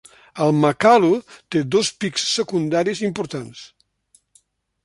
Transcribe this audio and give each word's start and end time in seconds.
El 0.45 0.53
Makalu 0.61 1.11
té 1.55 1.61
dos 1.75 1.91
pics 2.05 2.25
secundaris 2.39 3.05
importants. 3.11 3.63